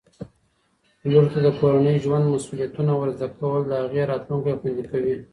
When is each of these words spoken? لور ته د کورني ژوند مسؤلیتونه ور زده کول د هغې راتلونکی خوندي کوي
لور 1.11 1.25
ته 1.31 1.39
د 1.45 1.47
کورني 1.59 1.95
ژوند 2.03 2.25
مسؤلیتونه 2.35 2.91
ور 2.95 3.09
زده 3.17 3.27
کول 3.37 3.61
د 3.67 3.71
هغې 3.81 4.01
راتلونکی 4.11 4.53
خوندي 4.59 4.83
کوي 4.91 5.15